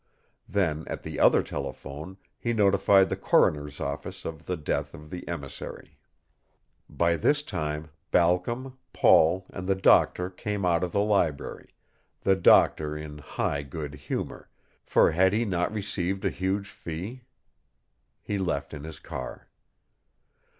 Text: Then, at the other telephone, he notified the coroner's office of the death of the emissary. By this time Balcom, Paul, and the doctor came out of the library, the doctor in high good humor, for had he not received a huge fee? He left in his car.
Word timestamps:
Then, 0.49 0.83
at 0.87 1.03
the 1.03 1.19
other 1.19 1.43
telephone, 1.43 2.17
he 2.39 2.53
notified 2.53 3.07
the 3.07 3.15
coroner's 3.15 3.79
office 3.79 4.25
of 4.25 4.47
the 4.47 4.57
death 4.57 4.95
of 4.95 5.11
the 5.11 5.27
emissary. 5.27 5.99
By 6.89 7.17
this 7.17 7.43
time 7.43 7.91
Balcom, 8.09 8.79
Paul, 8.93 9.45
and 9.51 9.67
the 9.67 9.75
doctor 9.75 10.31
came 10.31 10.65
out 10.65 10.83
of 10.83 10.91
the 10.91 11.01
library, 11.01 11.75
the 12.21 12.35
doctor 12.35 12.97
in 12.97 13.19
high 13.19 13.61
good 13.61 13.93
humor, 13.93 14.49
for 14.83 15.11
had 15.11 15.33
he 15.33 15.45
not 15.45 15.71
received 15.71 16.25
a 16.25 16.31
huge 16.31 16.67
fee? 16.67 17.21
He 18.23 18.39
left 18.39 18.73
in 18.73 18.83
his 18.83 18.97
car. 18.97 19.49